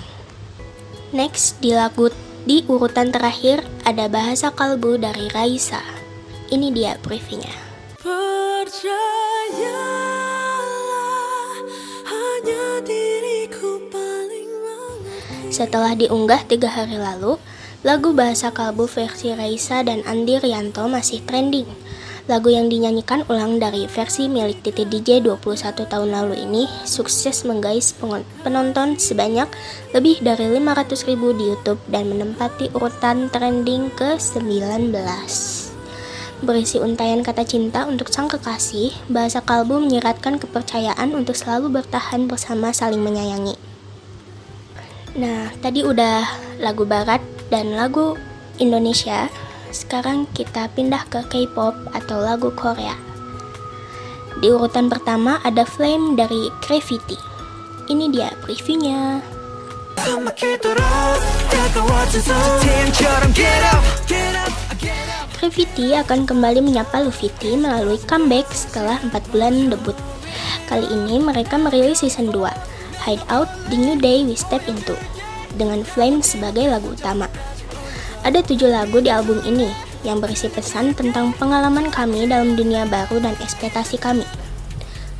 Next, 1.10 1.58
di 1.58 1.74
lagu 1.74 2.08
di 2.46 2.62
urutan 2.70 3.10
terakhir 3.10 3.66
ada 3.82 4.06
Bahasa 4.06 4.54
Kalbu 4.54 5.02
dari 5.02 5.26
Raisa. 5.34 5.82
Ini 6.48 6.70
dia 6.70 6.94
previewnya. 7.02 7.52
Percaya 7.98 9.94
Setelah 15.54 15.94
diunggah 15.94 16.42
tiga 16.50 16.66
hari 16.66 16.98
lalu, 16.98 17.38
lagu 17.84 18.16
Bahasa 18.16 18.48
Kalbu 18.48 18.88
versi 18.88 19.36
Raisa 19.36 19.84
dan 19.84 20.00
Andi 20.08 20.40
Rianto 20.40 20.88
masih 20.88 21.20
trending. 21.28 21.68
Lagu 22.24 22.48
yang 22.48 22.72
dinyanyikan 22.72 23.28
ulang 23.28 23.60
dari 23.60 23.84
versi 23.84 24.24
milik 24.24 24.64
Titi 24.64 24.88
DJ 24.88 25.20
21 25.20 25.84
tahun 25.84 26.08
lalu 26.08 26.48
ini 26.48 26.64
sukses 26.88 27.44
menggais 27.44 27.92
penonton 28.40 28.96
sebanyak 28.96 29.52
lebih 29.92 30.24
dari 30.24 30.48
500 30.48 31.04
ribu 31.04 31.36
di 31.36 31.52
Youtube 31.52 31.76
dan 31.92 32.08
menempati 32.08 32.72
urutan 32.72 33.28
trending 33.28 33.92
ke-19 33.92 34.96
berisi 36.44 36.76
untayan 36.76 37.24
kata 37.24 37.40
cinta 37.48 37.88
untuk 37.88 38.12
sang 38.12 38.28
kekasih, 38.28 38.92
bahasa 39.08 39.40
kalbu 39.40 39.80
menyiratkan 39.80 40.36
kepercayaan 40.36 41.16
untuk 41.16 41.32
selalu 41.32 41.80
bertahan 41.80 42.28
bersama 42.28 42.68
saling 42.68 43.00
menyayangi. 43.00 43.56
Nah, 45.16 45.48
tadi 45.64 45.88
udah 45.88 46.26
lagu 46.60 46.84
barat 46.84 47.33
dan 47.48 47.74
lagu 47.74 48.16
Indonesia. 48.62 49.28
Sekarang 49.74 50.30
kita 50.30 50.70
pindah 50.70 51.02
ke 51.10 51.26
K-pop 51.26 51.74
atau 51.90 52.22
lagu 52.22 52.54
Korea. 52.54 52.94
Di 54.38 54.50
urutan 54.50 54.86
pertama 54.86 55.42
ada 55.42 55.66
Flame 55.66 56.14
dari 56.14 56.50
Gravity. 56.62 57.18
Ini 57.90 58.10
dia 58.14 58.30
previewnya. 58.42 59.18
Gravity 65.34 65.86
akan 65.92 66.20
kembali 66.24 66.60
menyapa 66.64 67.04
Luviti 67.04 67.58
melalui 67.58 68.00
comeback 68.06 68.48
setelah 68.54 68.96
4 69.02 69.12
bulan 69.34 69.74
debut. 69.74 69.96
Kali 70.70 70.86
ini 70.88 71.20
mereka 71.20 71.60
merilis 71.60 72.00
season 72.00 72.32
2 72.32 72.48
Hideout 73.04 73.50
The 73.68 73.76
New 73.76 74.00
Day 74.00 74.24
We 74.24 74.34
Step 74.34 74.64
Into 74.64 74.96
dengan 75.54 75.86
Flame 75.86 76.20
sebagai 76.20 76.66
lagu 76.66 76.92
utama. 76.92 77.30
Ada 78.24 78.44
tujuh 78.44 78.68
lagu 78.72 78.98
di 79.04 79.12
album 79.12 79.40
ini 79.44 79.68
yang 80.04 80.20
berisi 80.20 80.52
pesan 80.52 80.92
tentang 80.92 81.32
pengalaman 81.36 81.88
kami 81.88 82.28
dalam 82.28 82.54
dunia 82.54 82.84
baru 82.84 83.18
dan 83.24 83.34
ekspektasi 83.40 83.96
kami. 83.96 84.24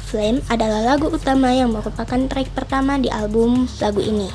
Flame 0.04 0.44
adalah 0.46 0.94
lagu 0.94 1.10
utama 1.10 1.50
yang 1.50 1.74
merupakan 1.74 2.20
track 2.30 2.52
pertama 2.54 3.00
di 3.00 3.10
album 3.10 3.66
lagu 3.82 3.98
ini. 3.98 4.30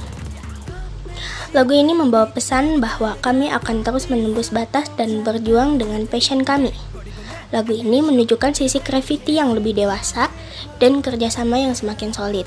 Lagu 1.50 1.74
ini 1.74 1.98
membawa 1.98 2.30
pesan 2.30 2.78
bahwa 2.78 3.18
kami 3.26 3.50
akan 3.50 3.82
terus 3.82 4.06
menembus 4.06 4.54
batas 4.54 4.86
dan 4.94 5.26
berjuang 5.26 5.82
dengan 5.82 6.06
passion 6.06 6.46
kami. 6.46 6.70
Lagu 7.50 7.74
ini 7.74 8.06
menunjukkan 8.06 8.54
sisi 8.54 8.78
gravity 8.78 9.42
yang 9.42 9.58
lebih 9.58 9.74
dewasa 9.74 10.30
dan 10.78 11.02
kerjasama 11.02 11.58
yang 11.58 11.74
semakin 11.74 12.14
solid. 12.14 12.46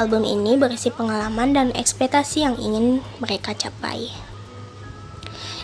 Album 0.00 0.24
ini 0.24 0.56
berisi 0.56 0.88
pengalaman 0.88 1.52
dan 1.52 1.68
ekspektasi 1.76 2.40
yang 2.40 2.56
ingin 2.56 3.04
mereka 3.20 3.52
capai. 3.52 4.08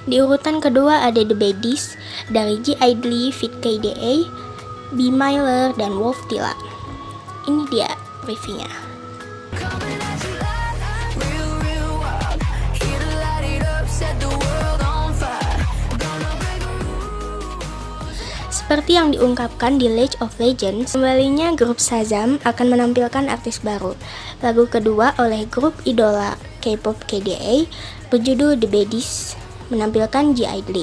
Di 0.05 0.21
urutan 0.21 0.61
kedua 0.61 1.09
ada 1.09 1.25
The 1.25 1.33
Baddies 1.33 1.97
dari 2.29 2.61
G. 2.61 2.77
Idly, 2.77 3.33
Fit 3.33 3.57
KDA, 3.65 4.29
B. 4.93 5.09
Myler, 5.09 5.73
dan 5.81 5.97
Wolf 5.97 6.21
Tila. 6.29 6.53
Ini 7.49 7.65
dia 7.73 7.89
reviewnya. 8.29 8.69
Seperti 18.67 18.99
yang 18.99 19.15
diungkapkan 19.15 19.79
di 19.79 19.87
League 19.87 20.19
of 20.19 20.43
Legends, 20.43 20.99
kembalinya 20.99 21.55
grup 21.55 21.79
Shazam 21.79 22.43
akan 22.43 22.75
menampilkan 22.75 23.31
artis 23.31 23.63
baru. 23.63 23.95
Lagu 24.43 24.67
kedua 24.67 25.15
oleh 25.23 25.47
grup 25.47 25.79
idola 25.87 26.35
K-pop 26.67 26.99
KDA 27.07 27.71
berjudul 28.11 28.59
The 28.59 28.67
Baddies 28.67 29.39
menampilkan 29.71 30.35
G 30.35 30.51
Idly, 30.51 30.83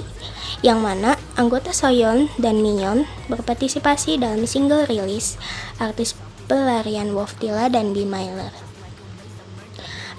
yang 0.64 0.80
mana 0.80 1.20
anggota 1.36 1.76
Soyeon 1.76 2.32
dan 2.40 2.64
Minyeon 2.64 3.04
berpartisipasi 3.28 4.16
dalam 4.16 4.48
single 4.48 4.88
rilis 4.88 5.36
artis 5.76 6.16
pelarian 6.48 7.12
Wolf 7.12 7.36
Tila 7.36 7.68
dan 7.68 7.92
B. 7.92 8.08
Myler. 8.08 8.56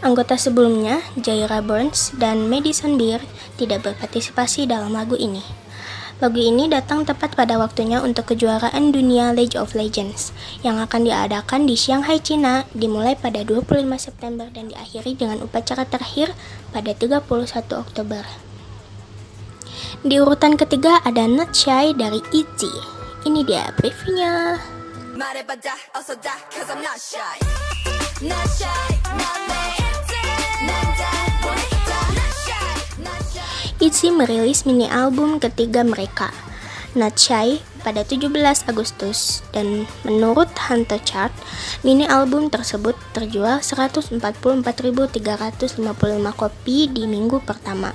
Anggota 0.04 0.36
sebelumnya, 0.36 1.00
Jaira 1.16 1.64
Burns 1.64 2.12
dan 2.20 2.44
Madison 2.44 3.00
Beer, 3.00 3.24
tidak 3.56 3.88
berpartisipasi 3.88 4.68
dalam 4.68 4.92
lagu 4.92 5.16
ini. 5.16 5.64
Lagu 6.22 6.38
ini 6.38 6.70
datang 6.70 7.02
tepat 7.02 7.34
pada 7.34 7.58
waktunya 7.58 7.98
untuk 7.98 8.30
kejuaraan 8.30 8.94
dunia 8.94 9.34
League 9.34 9.58
of 9.58 9.74
Legends 9.74 10.30
yang 10.62 10.78
akan 10.78 11.02
diadakan 11.02 11.66
di 11.66 11.74
Shanghai, 11.74 12.22
China 12.22 12.62
dimulai 12.70 13.18
pada 13.18 13.42
25 13.42 13.82
September 13.98 14.46
dan 14.54 14.70
diakhiri 14.70 15.18
dengan 15.18 15.42
upacara 15.42 15.82
terakhir 15.82 16.30
pada 16.70 16.94
31 16.94 17.26
Oktober. 17.74 18.22
Di 20.06 20.16
urutan 20.22 20.54
ketiga 20.54 21.02
ada 21.02 21.26
Not 21.26 21.50
Shy 21.50 21.90
dari 21.98 22.22
ITZY. 22.30 22.72
Ini 23.26 23.40
dia 23.42 23.74
previewnya. 23.74 24.62
Not 28.22 28.46
shy, 28.46 28.68
not 29.18 29.53
ITZY 33.82 34.14
merilis 34.14 34.70
mini 34.70 34.86
album 34.86 35.42
ketiga 35.42 35.82
mereka, 35.82 36.30
Shy, 36.94 37.58
pada 37.82 38.06
17 38.06 38.30
Agustus 38.70 39.42
dan 39.50 39.90
menurut 40.06 40.46
Hunter 40.70 41.02
Chart, 41.02 41.34
mini 41.82 42.06
album 42.06 42.54
tersebut 42.54 42.94
terjual 43.10 43.66
144.355 43.66 45.18
kopi 46.38 46.86
di 46.86 47.02
minggu 47.10 47.42
pertama. 47.42 47.90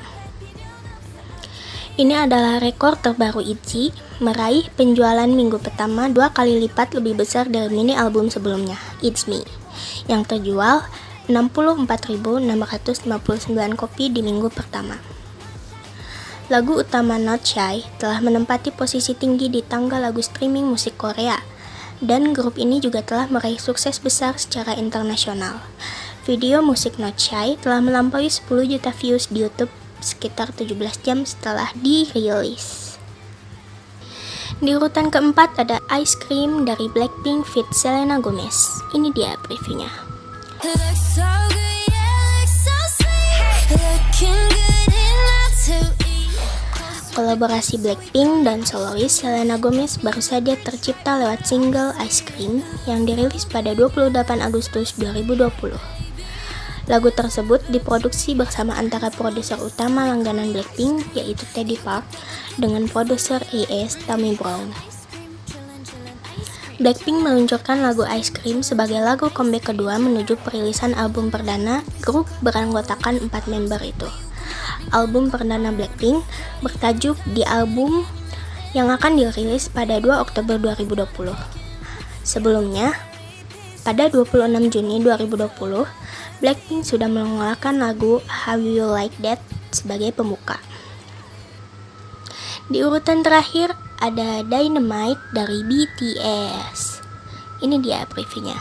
Ini 1.95 2.27
adalah 2.27 2.59
rekor 2.59 2.99
terbaru 2.99 3.39
ITZY, 3.39 4.19
meraih 4.19 4.67
penjualan 4.75 5.31
minggu 5.31 5.63
pertama 5.63 6.11
dua 6.11 6.35
kali 6.35 6.59
lipat 6.59 6.91
lebih 6.91 7.23
besar 7.23 7.47
dari 7.47 7.71
mini 7.71 7.95
album 7.95 8.27
sebelumnya, 8.27 8.75
It's 8.99 9.31
Me, 9.31 9.47
yang 10.11 10.27
terjual 10.27 10.83
64.659 11.31 13.79
kopi 13.79 14.11
di 14.11 14.19
minggu 14.19 14.51
pertama. 14.51 15.18
Lagu 16.49 16.81
utama 16.81 17.21
Not 17.21 17.45
Shy 17.45 17.85
telah 18.01 18.25
menempati 18.25 18.73
posisi 18.73 19.13
tinggi 19.13 19.53
di 19.53 19.61
tangga 19.61 20.01
lagu 20.01 20.17
streaming 20.17 20.65
musik 20.65 20.97
Korea. 20.97 21.37
dan 21.99 22.31
grup 22.31 22.55
ini 22.55 22.79
juga 22.79 23.03
telah 23.03 23.27
meraih 23.27 23.59
sukses 23.59 23.99
besar 23.99 24.39
secara 24.39 24.71
internasional. 24.79 25.59
Video 26.23 26.63
musik 26.63 26.95
Not 26.95 27.19
Shy 27.19 27.59
telah 27.59 27.83
melampaui 27.83 28.31
10 28.31 28.47
juta 28.47 28.95
views 28.95 29.27
di 29.27 29.43
YouTube 29.43 29.71
sekitar 29.99 30.55
17 30.55 30.79
jam 31.03 31.27
setelah 31.27 31.75
dirilis. 31.75 32.95
Di 34.63 34.75
urutan 34.75 35.11
keempat 35.11 35.59
ada 35.59 35.83
Ice 35.99 36.15
Cream 36.15 36.63
dari 36.63 36.87
Blackpink 36.91 37.47
feat 37.47 37.67
Selena 37.75 38.19
Gomez. 38.19 38.79
Ini 38.95 39.11
dia 39.11 39.35
previewnya. 39.43 39.91
Kolaborasi 47.09 47.81
Blackpink 47.81 48.45
dan 48.45 48.61
solois 48.61 49.09
Selena 49.09 49.57
Gomez 49.57 49.97
baru 49.97 50.21
saja 50.21 50.53
tercipta 50.53 51.17
lewat 51.17 51.45
single 51.45 51.91
Ice 52.05 52.21
Cream 52.21 52.61
yang 52.85 53.09
dirilis 53.09 53.49
pada 53.49 53.73
28 53.73 54.13
Agustus 54.39 54.93
2020. 55.01 55.49
Lagu 56.89 57.09
tersebut 57.13 57.61
diproduksi 57.69 58.33
bersama 58.33 58.77
antara 58.77 59.13
produser 59.13 59.57
utama 59.61 60.09
langganan 60.09 60.53
Blackpink 60.53 61.05
yaitu 61.17 61.45
Teddy 61.53 61.77
Park 61.81 62.05
dengan 62.57 62.85
produser 62.85 63.41
AS 63.53 63.97
Tammy 64.05 64.37
Brown. 64.37 64.69
Blackpink 66.79 67.19
meluncurkan 67.19 67.83
lagu 67.83 68.07
Ice 68.15 68.31
Cream 68.31 68.63
sebagai 68.63 69.03
lagu 69.03 69.27
comeback 69.27 69.75
kedua 69.75 69.99
menuju 69.99 70.39
perilisan 70.41 70.95
album 70.95 71.27
perdana 71.27 71.83
grup 71.99 72.29
beranggotakan 72.39 73.19
empat 73.19 73.51
member 73.51 73.83
itu 73.83 74.28
album 74.91 75.29
perdana 75.29 75.69
Blackpink 75.73 76.21
bertajuk 76.61 77.17
di 77.33 77.45
album 77.45 78.05
yang 78.77 78.93
akan 78.93 79.17
dirilis 79.17 79.69
pada 79.69 79.97
2 79.97 80.09
Oktober 80.21 80.61
2020. 80.61 81.33
Sebelumnya, 82.21 82.93
pada 83.81 84.05
26 84.11 84.69
Juni 84.69 85.01
2020, 85.01 85.89
Blackpink 86.39 86.85
sudah 86.85 87.09
mengeluarkan 87.09 87.81
lagu 87.81 88.21
How 88.29 88.61
You 88.61 88.85
Like 88.85 89.17
That 89.25 89.41
sebagai 89.73 90.13
pembuka. 90.13 90.61
Di 92.69 92.85
urutan 92.85 93.25
terakhir 93.25 93.73
ada 93.97 94.45
Dynamite 94.45 95.19
dari 95.33 95.65
BTS. 95.65 97.01
Ini 97.65 97.75
dia 97.81 98.05
previewnya. 98.05 98.55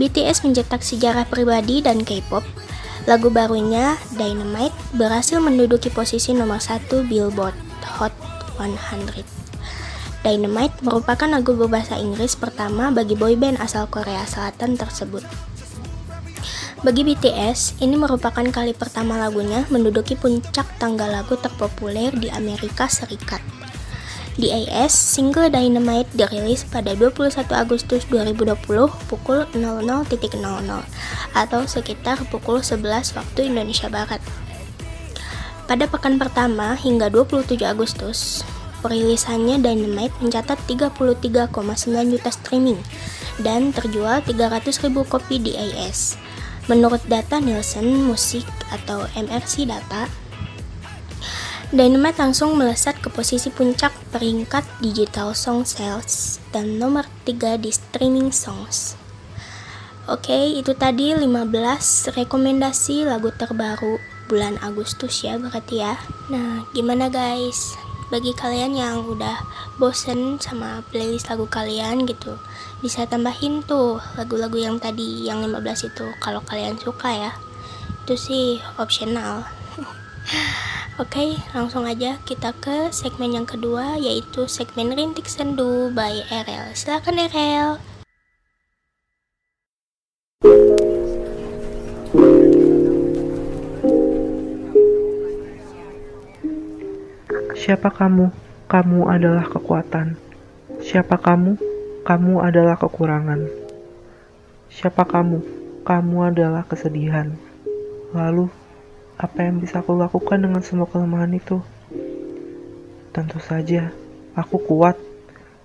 BTS 0.00 0.48
mencetak 0.48 0.80
sejarah 0.80 1.28
pribadi 1.28 1.84
dan 1.84 2.00
K-pop. 2.00 2.44
Lagu 3.04 3.28
barunya, 3.34 3.98
Dynamite, 4.14 4.74
berhasil 4.94 5.42
menduduki 5.42 5.90
posisi 5.90 6.30
nomor 6.32 6.62
satu 6.62 7.02
Billboard 7.02 7.56
Hot 7.98 8.14
100. 8.56 9.26
Dynamite 10.22 10.78
merupakan 10.86 11.26
lagu 11.26 11.58
berbahasa 11.58 11.98
Inggris 11.98 12.38
pertama 12.38 12.94
bagi 12.94 13.18
boyband 13.18 13.58
asal 13.58 13.90
Korea 13.90 14.22
Selatan 14.22 14.78
tersebut. 14.78 15.26
Bagi 16.82 17.02
BTS, 17.06 17.82
ini 17.82 17.94
merupakan 17.94 18.42
kali 18.42 18.74
pertama 18.74 19.14
lagunya 19.14 19.66
menduduki 19.70 20.18
puncak 20.18 20.66
tangga 20.78 21.06
lagu 21.10 21.38
terpopuler 21.38 22.10
di 22.14 22.26
Amerika 22.30 22.86
Serikat. 22.86 23.61
Di 24.32 24.48
AS, 24.48 24.96
single 24.96 25.52
Dynamite 25.52 26.08
dirilis 26.16 26.64
pada 26.64 26.96
21 26.96 27.36
Agustus 27.52 28.08
2020 28.08 28.64
pukul 29.04 29.44
00.00 29.52 30.08
atau 31.36 31.60
sekitar 31.68 32.16
pukul 32.32 32.64
11 32.64 33.12
waktu 33.12 33.52
Indonesia 33.52 33.92
Barat. 33.92 34.24
Pada 35.68 35.84
pekan 35.84 36.16
pertama 36.16 36.72
hingga 36.80 37.12
27 37.12 37.60
Agustus, 37.60 38.40
perilisannya 38.80 39.60
Dynamite 39.60 40.16
mencatat 40.24 40.56
33,9 40.64 41.52
juta 42.16 42.30
streaming 42.32 42.80
dan 43.44 43.68
terjual 43.76 44.24
300.000 44.24 44.96
kopi 45.12 45.44
di 45.44 45.52
AS. 45.60 46.16
Menurut 46.72 47.04
data 47.04 47.36
Nielsen 47.36 47.84
Musik 48.06 48.48
atau 48.72 49.04
MRC 49.12 49.68
Data, 49.68 50.08
Dynamite 51.72 52.20
langsung 52.20 52.52
melesat 52.60 53.00
ke 53.00 53.08
posisi 53.08 53.48
puncak 53.48 53.96
peringkat 54.12 54.60
digital 54.84 55.32
song 55.32 55.64
sales 55.64 56.36
dan 56.52 56.76
nomor 56.76 57.08
3 57.24 57.56
di 57.56 57.72
streaming 57.72 58.28
songs. 58.28 58.92
Oke, 60.04 60.52
itu 60.52 60.76
tadi 60.76 61.16
15 61.16 62.12
rekomendasi 62.12 63.08
lagu 63.08 63.32
terbaru 63.32 63.96
bulan 64.28 64.60
Agustus 64.60 65.24
ya 65.24 65.40
berarti 65.40 65.80
ya. 65.80 65.96
Nah, 66.28 66.68
gimana 66.76 67.08
guys? 67.08 67.72
Bagi 68.12 68.36
kalian 68.36 68.76
yang 68.76 69.08
udah 69.08 69.40
bosen 69.80 70.36
sama 70.44 70.84
playlist 70.92 71.32
lagu 71.32 71.48
kalian 71.48 72.04
gitu, 72.04 72.36
bisa 72.84 73.08
tambahin 73.08 73.64
tuh 73.64 73.96
lagu-lagu 74.20 74.60
yang 74.60 74.76
tadi 74.76 75.24
yang 75.24 75.40
15 75.40 75.88
itu 75.88 76.04
kalau 76.20 76.44
kalian 76.44 76.76
suka 76.76 77.16
ya. 77.16 77.32
Itu 78.04 78.20
sih 78.20 78.60
optional. 78.76 79.48
Oke, 81.00 81.40
langsung 81.56 81.88
aja 81.88 82.20
kita 82.28 82.52
ke 82.60 82.92
segmen 82.92 83.32
yang 83.32 83.48
kedua 83.48 83.96
yaitu 83.96 84.44
segmen 84.44 84.92
Rintik 84.92 85.24
Sendu 85.24 85.88
by 85.88 86.20
RL. 86.28 86.76
Silakan 86.76 87.16
RL. 87.32 87.80
Siapa 97.56 97.88
kamu? 97.88 98.28
Kamu 98.68 99.08
adalah 99.08 99.48
kekuatan. 99.48 100.20
Siapa 100.84 101.16
kamu? 101.16 101.56
Kamu 102.04 102.44
adalah 102.44 102.76
kekurangan. 102.76 103.48
Siapa 104.68 105.08
kamu? 105.08 105.40
Kamu 105.88 106.16
adalah 106.20 106.68
kesedihan. 106.68 107.32
Lalu 108.12 108.52
apa 109.22 109.46
yang 109.46 109.62
bisa 109.62 109.78
aku 109.78 109.94
lakukan 109.94 110.42
dengan 110.42 110.66
semua 110.66 110.90
kelemahan 110.90 111.30
itu? 111.30 111.62
Tentu 113.14 113.38
saja, 113.38 113.94
aku 114.34 114.58
kuat, 114.66 114.98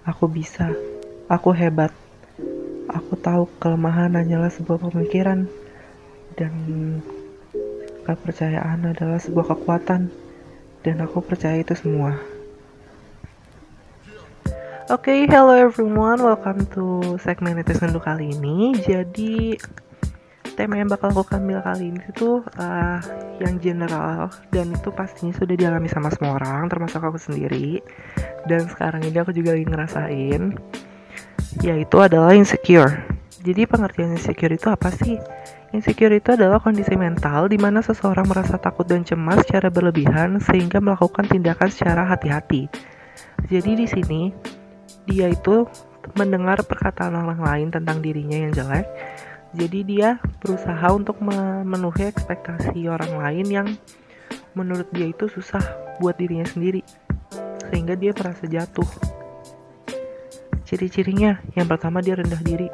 aku 0.06 0.30
bisa, 0.30 0.70
aku 1.26 1.58
hebat. 1.58 1.90
Aku 2.86 3.18
tahu 3.18 3.50
kelemahan 3.58 4.14
hanyalah 4.14 4.54
sebuah 4.54 4.78
pemikiran, 4.78 5.50
dan 6.38 6.54
kepercayaan 8.06 8.94
adalah 8.94 9.18
sebuah 9.18 9.58
kekuatan, 9.58 10.14
dan 10.86 10.96
aku 11.02 11.26
percaya 11.26 11.58
itu 11.58 11.74
semua. 11.74 12.14
Oke, 14.88 15.12
okay, 15.12 15.20
hello 15.28 15.58
everyone, 15.58 16.22
welcome 16.22 16.62
to 16.72 17.18
segmen 17.26 17.58
netizen 17.58 17.92
kali 17.98 18.38
ini. 18.38 18.72
Jadi 18.80 19.58
tema 20.58 20.82
yang 20.82 20.90
bakal 20.90 21.14
aku 21.14 21.30
ambil 21.38 21.62
kali 21.62 21.94
ini 21.94 22.02
itu 22.10 22.42
uh, 22.58 23.00
yang 23.38 23.62
general. 23.62 24.34
Dan 24.50 24.74
itu 24.74 24.90
pastinya 24.90 25.32
sudah 25.38 25.54
dialami 25.54 25.86
sama 25.86 26.10
semua 26.10 26.42
orang 26.42 26.66
termasuk 26.66 27.00
aku 27.00 27.22
sendiri. 27.22 27.80
Dan 28.50 28.66
sekarang 28.66 29.06
ini 29.06 29.22
aku 29.22 29.32
juga 29.32 29.54
lagi 29.54 29.70
ngerasain 29.70 30.58
yaitu 31.62 31.98
adalah 32.02 32.34
insecure. 32.34 33.06
Jadi 33.46 33.70
pengertian 33.70 34.18
insecure 34.18 34.52
itu 34.52 34.68
apa 34.68 34.90
sih? 34.92 35.16
Insecure 35.72 36.12
itu 36.18 36.34
adalah 36.34 36.58
kondisi 36.58 36.98
mental 36.98 37.48
di 37.48 37.56
mana 37.62 37.80
seseorang 37.86 38.26
merasa 38.26 38.58
takut 38.58 38.90
dan 38.90 39.06
cemas 39.06 39.46
secara 39.46 39.70
berlebihan 39.70 40.42
sehingga 40.42 40.82
melakukan 40.82 41.30
tindakan 41.30 41.70
secara 41.70 42.04
hati-hati. 42.04 42.66
Jadi 43.48 43.72
di 43.78 43.88
sini 43.88 44.22
dia 45.08 45.32
itu 45.32 45.70
mendengar 46.16 46.64
perkataan 46.64 47.16
orang 47.16 47.40
lain 47.40 47.68
tentang 47.72 48.00
dirinya 48.00 48.48
yang 48.48 48.52
jelek 48.56 48.88
jadi 49.56 49.80
dia 49.88 50.10
berusaha 50.44 50.88
untuk 50.92 51.24
memenuhi 51.24 52.12
ekspektasi 52.12 52.92
orang 52.92 53.16
lain 53.16 53.48
yang 53.48 53.68
menurut 54.52 54.90
dia 54.92 55.08
itu 55.08 55.32
susah 55.32 55.64
buat 56.04 56.20
dirinya 56.20 56.44
sendiri. 56.44 56.84
Sehingga 57.72 57.96
dia 57.96 58.12
merasa 58.12 58.44
jatuh. 58.44 58.88
Ciri-cirinya 60.68 61.40
yang 61.56 61.68
pertama 61.70 62.04
dia 62.04 62.20
rendah 62.20 62.44
diri. 62.44 62.68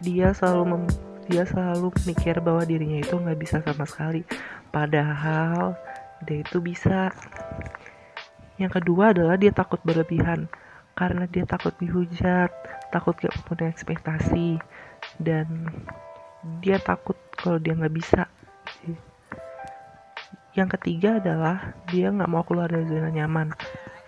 Dia 0.00 0.32
selalu 0.32 0.64
mem 0.64 0.84
dia 1.26 1.42
selalu 1.42 1.90
mikir 2.06 2.38
bahwa 2.38 2.62
dirinya 2.62 3.02
itu 3.02 3.12
nggak 3.18 3.36
bisa 3.36 3.60
sama 3.60 3.84
sekali. 3.84 4.24
Padahal 4.72 5.76
dia 6.24 6.40
itu 6.40 6.56
bisa. 6.62 7.12
Yang 8.56 8.80
kedua 8.80 9.12
adalah 9.12 9.36
dia 9.36 9.52
takut 9.52 9.82
berlebihan. 9.84 10.48
Karena 10.96 11.28
dia 11.28 11.44
takut 11.44 11.76
dihujat 11.76 12.48
takut 12.90 13.18
gak 13.18 13.34
punya 13.44 13.68
ekspektasi 13.68 14.56
dan 15.20 15.70
dia 16.62 16.78
takut 16.80 17.16
kalau 17.36 17.58
dia 17.60 17.74
nggak 17.74 17.94
bisa. 17.94 18.24
Yang 20.56 20.80
ketiga 20.80 21.20
adalah 21.20 21.76
dia 21.92 22.08
nggak 22.08 22.30
mau 22.32 22.40
keluar 22.46 22.72
dari 22.72 22.88
zona 22.88 23.12
nyaman. 23.12 23.52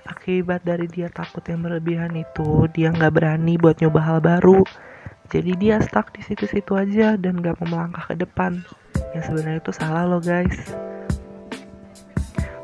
Akibat 0.09 0.65
dari 0.65 0.89
dia 0.89 1.13
takut 1.13 1.45
yang 1.45 1.61
berlebihan 1.61 2.17
itu 2.17 2.65
dia 2.73 2.89
nggak 2.89 3.13
berani 3.13 3.61
buat 3.61 3.77
nyoba 3.85 4.01
hal 4.01 4.19
baru. 4.25 4.65
Jadi 5.29 5.53
dia 5.61 5.77
stuck 5.85 6.09
di 6.17 6.25
situ-situ 6.25 6.73
aja 6.73 7.21
dan 7.21 7.45
nggak 7.45 7.61
mau 7.61 7.77
melangkah 7.77 8.09
ke 8.09 8.17
depan. 8.17 8.65
Yang 9.13 9.29
sebenarnya 9.29 9.61
itu 9.61 9.73
salah 9.77 10.09
loh 10.09 10.25
guys. 10.25 10.57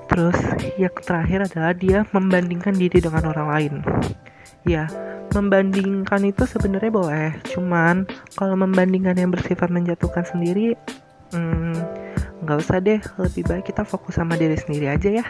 Terus 0.08 0.38
yang 0.80 0.96
terakhir 1.04 1.52
adalah 1.52 1.76
dia 1.76 2.08
membandingkan 2.08 2.72
diri 2.72 3.04
dengan 3.04 3.28
orang 3.28 3.48
lain. 3.52 3.74
Ya, 4.64 4.88
membandingkan 5.36 6.24
itu 6.24 6.48
sebenarnya 6.48 6.88
boleh, 6.88 7.28
cuman 7.52 8.08
kalau 8.32 8.56
membandingkan 8.56 9.12
yang 9.20 9.28
bersifat 9.28 9.68
menjatuhkan 9.68 10.24
sendiri, 10.24 10.72
hmm, 11.36 11.76
nggak 12.44 12.58
usah 12.64 12.80
deh. 12.80 13.00
Lebih 13.20 13.44
baik 13.44 13.64
kita 13.68 13.84
fokus 13.84 14.16
sama 14.16 14.40
diri 14.40 14.56
sendiri 14.56 14.88
aja 14.88 15.20
ya. 15.20 15.26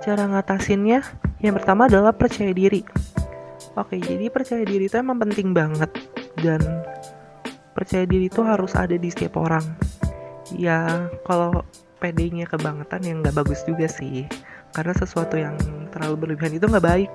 Cara 0.00 0.30
ngatasinnya, 0.30 1.02
yang 1.42 1.58
pertama 1.58 1.90
adalah 1.90 2.14
percaya 2.14 2.54
diri. 2.54 2.86
Oke, 3.74 3.98
jadi 3.98 4.30
percaya 4.30 4.62
diri 4.62 4.86
itu 4.86 4.94
emang 4.98 5.18
penting 5.18 5.50
banget 5.50 5.90
dan 6.38 6.62
percaya 7.74 8.06
diri 8.06 8.30
itu 8.30 8.46
harus 8.46 8.78
ada 8.78 8.94
di 8.94 9.10
setiap 9.10 9.42
orang. 9.42 9.62
Ya, 10.54 11.10
kalau 11.26 11.66
PD-nya 11.98 12.46
kebangetan 12.46 13.02
yang 13.04 13.26
nggak 13.26 13.36
bagus 13.42 13.62
juga 13.68 13.86
sih 13.90 14.24
karena 14.70 14.94
sesuatu 14.94 15.34
yang 15.36 15.54
terlalu 15.90 16.26
berlebihan 16.26 16.56
itu 16.56 16.66
nggak 16.66 16.86
baik. 16.86 17.12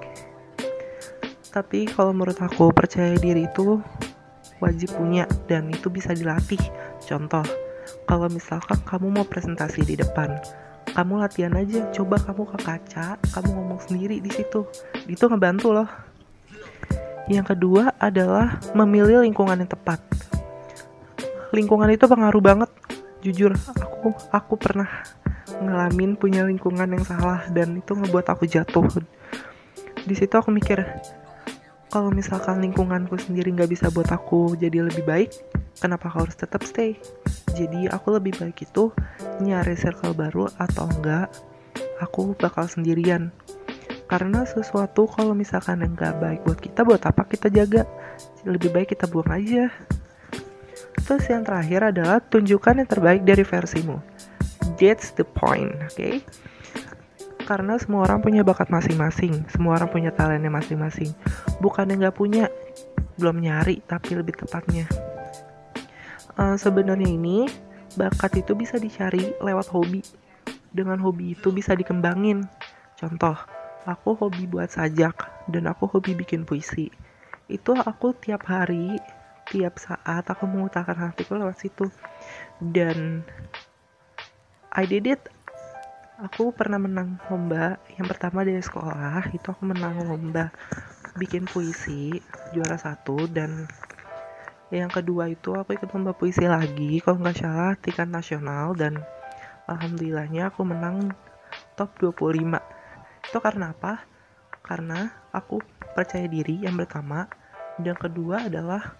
Tapi 1.51 1.87
kalau 1.87 2.11
menurut 2.11 2.35
aku 2.39 2.71
percaya 2.75 3.15
diri 3.15 3.47
itu 3.47 3.79
wajib 4.59 4.91
punya 4.95 5.23
dan 5.47 5.71
itu 5.71 5.87
bisa 5.87 6.11
dilatih. 6.11 6.59
Contoh 7.03 7.43
kalau 8.07 8.27
misalkan 8.27 8.79
kamu 8.83 9.07
mau 9.21 9.25
presentasi 9.25 9.85
di 9.87 9.95
depan 9.95 10.35
kamu 10.95 11.19
latihan 11.19 11.51
aja 11.59 11.83
coba 11.91 12.15
kamu 12.23 12.47
ke 12.55 12.57
kaca 12.63 13.19
kamu 13.35 13.49
ngomong 13.51 13.79
sendiri 13.83 14.23
di 14.23 14.31
situ. 14.31 14.63
Itu 15.11 15.27
ngebantu 15.27 15.75
loh. 15.75 15.89
Yang 17.27 17.51
kedua 17.51 17.91
adalah 17.99 18.63
memilih 18.71 19.27
lingkungan 19.27 19.59
yang 19.59 19.67
tepat. 19.67 19.99
Lingkungan 21.51 21.91
itu 21.91 22.07
pengaruh 22.07 22.39
banget. 22.39 22.71
Jujur 23.19 23.51
aku 23.75 24.15
aku 24.31 24.53
pernah 24.55 24.87
ngalamin 25.63 26.19
punya 26.19 26.43
lingkungan 26.43 26.91
yang 26.91 27.05
salah 27.05 27.47
dan 27.51 27.79
itu 27.79 27.95
ngebuat 27.95 28.27
aku 28.31 28.43
jatuh. 28.49 28.87
Di 30.05 30.13
situ 30.17 30.33
aku 30.35 30.51
mikir 30.51 30.83
kalau 31.89 32.11
misalkan 32.11 32.59
lingkunganku 32.59 33.15
sendiri 33.15 33.55
nggak 33.55 33.71
bisa 33.71 33.87
buat 33.87 34.11
aku 34.11 34.59
jadi 34.59 34.83
lebih 34.83 35.07
baik 35.07 35.31
kenapa 35.79 36.11
aku 36.11 36.27
harus 36.27 36.35
tetap 36.35 36.63
stay? 36.67 36.99
Jadi 37.55 37.87
aku 37.87 38.19
lebih 38.19 38.35
baik 38.35 38.67
itu 38.67 38.91
nyari 39.39 39.79
circle 39.79 40.11
baru 40.11 40.51
atau 40.59 40.91
enggak 40.91 41.31
aku 42.03 42.35
bakal 42.35 42.67
sendirian. 42.67 43.31
Karena 44.05 44.45
sesuatu 44.45 45.09
kalau 45.09 45.33
misalkan 45.33 45.81
yang 45.81 45.95
nggak 45.95 46.15
baik 46.19 46.39
buat 46.45 46.59
kita 46.59 46.83
buat 46.83 47.01
apa 47.07 47.25
kita 47.25 47.47
jaga? 47.47 47.87
Lebih 48.43 48.75
baik 48.75 48.93
kita 48.93 49.07
buang 49.07 49.31
aja. 49.31 49.71
Terus 51.05 51.25
yang 51.29 51.45
terakhir 51.45 51.95
adalah 51.95 52.17
tunjukkan 52.21 52.81
yang 52.81 52.89
terbaik 52.89 53.21
dari 53.23 53.45
versimu. 53.45 54.14
That's 54.75 55.15
the 55.15 55.23
point, 55.23 55.71
oke? 55.79 55.95
Okay? 55.95 56.19
Karena 57.45 57.77
semua 57.77 58.09
orang 58.09 58.25
punya 58.25 58.41
bakat 58.41 58.73
masing-masing, 58.73 59.45
semua 59.53 59.77
orang 59.77 59.93
punya 59.93 60.09
talentnya 60.09 60.49
masing-masing. 60.49 61.13
Bukan 61.61 61.93
yang 61.93 62.01
nggak 62.01 62.17
punya, 62.17 62.49
belum 63.21 63.37
nyari, 63.37 63.85
tapi 63.85 64.17
lebih 64.17 64.33
tepatnya. 64.33 64.89
Uh, 66.35 66.57
Sebenarnya 66.57 67.05
ini 67.05 67.45
bakat 67.95 68.41
itu 68.41 68.57
bisa 68.57 68.81
dicari 68.81 69.31
lewat 69.39 69.69
hobi. 69.69 70.01
Dengan 70.73 70.99
hobi 70.99 71.37
itu 71.37 71.53
bisa 71.53 71.77
dikembangin. 71.77 72.43
Contoh, 72.97 73.37
aku 73.85 74.17
hobi 74.17 74.49
buat 74.49 74.73
sajak 74.73 75.47
dan 75.47 75.69
aku 75.69 75.87
hobi 75.87 76.17
bikin 76.17 76.43
puisi. 76.43 76.89
Itu 77.45 77.77
aku 77.77 78.17
tiap 78.17 78.49
hari 78.49 78.97
tiap 79.45 79.77
saat 79.77 80.25
aku 80.25 80.49
mengutarakan 80.49 81.13
hatiku 81.13 81.37
lewat 81.37 81.61
situ 81.61 81.85
dan 82.57 83.21
I 84.75 84.83
did 84.83 85.07
it. 85.07 85.23
Aku 86.19 86.51
pernah 86.51 86.75
menang 86.75 87.15
lomba. 87.31 87.79
Yang 87.95 88.07
pertama 88.11 88.43
dari 88.43 88.59
sekolah 88.59 89.31
itu 89.31 89.47
aku 89.47 89.63
menang 89.63 90.03
lomba 90.03 90.51
bikin 91.15 91.47
puisi 91.47 92.19
juara 92.51 92.75
satu. 92.75 93.23
Dan 93.31 93.71
yang 94.75 94.91
kedua 94.91 95.31
itu 95.31 95.55
aku 95.55 95.79
ikut 95.79 95.87
lomba 95.95 96.11
puisi 96.11 96.43
lagi 96.43 96.99
kalau 96.99 97.23
nggak 97.23 97.39
salah 97.39 97.79
tingkat 97.79 98.11
nasional. 98.11 98.75
Dan 98.75 98.99
alhamdulillahnya 99.71 100.51
aku 100.51 100.67
menang 100.67 101.15
top 101.79 101.95
25 101.99 102.59
itu 103.25 103.37
karena 103.39 103.71
apa? 103.71 104.03
karena 104.65 105.13
aku 105.29 105.61
percaya 105.93 106.25
diri 106.25 106.65
yang 106.65 106.75
pertama. 106.75 107.29
Dan 107.77 107.93
kedua 107.95 108.49
adalah 108.49 108.97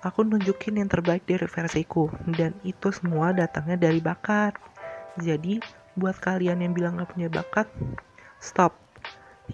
aku 0.00 0.24
nunjukin 0.24 0.80
yang 0.80 0.88
terbaik 0.88 1.28
dari 1.28 1.44
versiku 1.44 2.08
dan 2.38 2.54
itu 2.62 2.88
semua 2.94 3.34
datangnya 3.34 3.90
dari 3.90 3.98
bakat 3.98 4.54
jadi 5.20 5.60
buat 5.96 6.16
kalian 6.20 6.60
yang 6.60 6.72
bilang 6.76 7.00
gak 7.00 7.12
punya 7.12 7.28
bakat 7.32 7.68
stop 8.40 8.76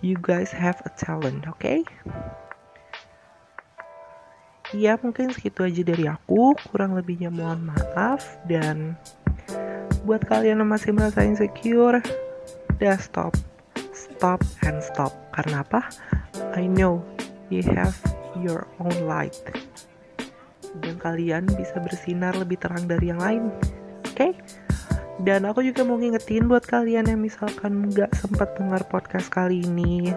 you 0.03 0.18
guys 0.18 0.51
have 0.51 0.79
a 0.87 0.90
talent 0.98 1.46
oke 1.46 1.59
okay? 1.61 1.87
ya 4.72 4.96
mungkin 5.05 5.31
segitu 5.31 5.68
aja 5.68 5.83
dari 5.85 6.09
aku 6.09 6.57
kurang 6.72 6.96
lebihnya 6.96 7.29
mohon 7.29 7.68
maaf 7.68 8.40
dan 8.48 8.96
buat 10.03 10.25
kalian 10.27 10.64
yang 10.64 10.70
masih 10.70 10.96
merasa 10.96 11.22
insecure 11.22 12.01
udah 12.81 12.98
stop 12.98 13.37
stop 13.92 14.42
and 14.66 14.83
stop 14.83 15.12
karena 15.37 15.62
apa 15.62 15.87
I 16.57 16.66
know 16.66 17.05
you 17.53 17.62
have 17.77 17.94
your 18.40 18.66
own 18.81 18.96
light 19.05 19.37
dan 20.81 20.96
kalian 20.96 21.44
bisa 21.53 21.77
bersinar 21.85 22.33
lebih 22.33 22.57
terang 22.57 22.88
dari 22.88 23.12
yang 23.12 23.20
lain. 23.20 23.53
Oke? 24.09 24.16
Okay? 24.16 24.33
Dan 25.23 25.47
aku 25.47 25.63
juga 25.63 25.87
mau 25.87 25.95
ngingetin 25.95 26.51
buat 26.51 26.67
kalian 26.67 27.07
yang 27.07 27.23
misalkan 27.23 27.87
nggak 27.95 28.11
sempat 28.19 28.59
dengar 28.59 28.83
podcast 28.91 29.31
kali 29.31 29.63
ini 29.63 30.11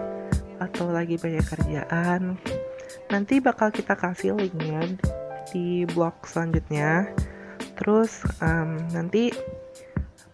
atau 0.58 0.90
lagi 0.90 1.14
banyak 1.14 1.46
kerjaan, 1.46 2.34
nanti 3.06 3.38
bakal 3.38 3.70
kita 3.70 3.94
kasih 3.94 4.34
linknya 4.34 4.82
di 5.54 5.86
blog 5.86 6.26
selanjutnya. 6.26 7.06
Terus 7.78 8.26
um, 8.42 8.82
nanti 8.90 9.30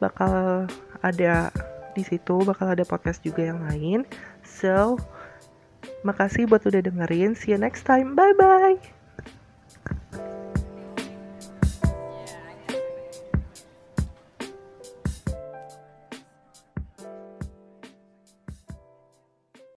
bakal 0.00 0.64
ada 1.04 1.52
di 1.92 2.02
situ 2.02 2.40
bakal 2.42 2.72
ada 2.72 2.88
podcast 2.88 3.20
juga 3.20 3.44
yang 3.52 3.60
lain. 3.68 4.08
So, 4.40 4.96
makasih 6.00 6.48
buat 6.48 6.64
udah 6.64 6.80
dengerin. 6.80 7.36
See 7.36 7.52
you 7.52 7.60
next 7.60 7.84
time. 7.84 8.16
Bye 8.16 8.32
bye. 8.40 9.01